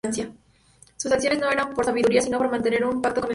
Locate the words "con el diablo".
3.21-3.29